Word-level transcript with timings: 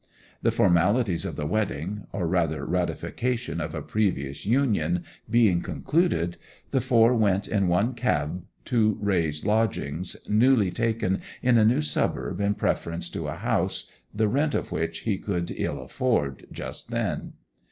The 0.41 0.49
formalities 0.49 1.25
of 1.25 1.35
the 1.35 1.45
wedding—or 1.45 2.25
rather 2.25 2.65
ratification 2.65 3.61
of 3.61 3.75
a 3.75 3.83
previous 3.83 4.47
union—being 4.47 5.61
concluded, 5.61 6.37
the 6.71 6.81
four 6.81 7.13
went 7.15 7.47
in 7.47 7.67
one 7.67 7.93
cab 7.93 8.41
to 8.65 8.97
Raye's 8.99 9.45
lodgings, 9.45 10.17
newly 10.27 10.71
taken 10.71 11.21
in 11.43 11.59
a 11.59 11.65
new 11.65 11.83
suburb 11.83 12.41
in 12.41 12.55
preference 12.55 13.09
to 13.09 13.27
a 13.27 13.35
house, 13.35 13.91
the 14.11 14.27
rent 14.27 14.55
of 14.55 14.71
which 14.71 15.01
he 15.01 15.19
could 15.19 15.51
ill 15.55 15.79
afford 15.79 16.47
just 16.51 16.89
then. 16.89 17.33